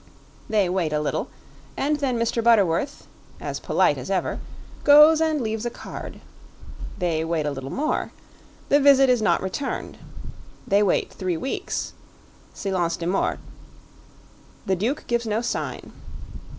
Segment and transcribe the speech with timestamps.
[0.49, 1.29] They wait a little,
[1.77, 2.43] and then Mr.
[2.43, 3.05] Butterworth
[3.39, 4.39] as polite as ever
[4.83, 6.21] goes and leaves a card.
[6.97, 8.11] They wait a little more;
[8.69, 9.99] the visit is not returned;
[10.65, 11.93] they wait three weeks
[12.51, 13.37] silence de mort
[14.65, 15.91] the Duke gives no sign.